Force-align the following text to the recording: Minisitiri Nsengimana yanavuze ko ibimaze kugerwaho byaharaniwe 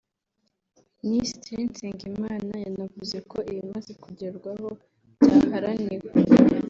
Minisitiri 1.01 1.59
Nsengimana 1.69 2.53
yanavuze 2.65 3.17
ko 3.31 3.37
ibimaze 3.51 3.91
kugerwaho 4.03 4.67
byaharaniwe 5.25 6.07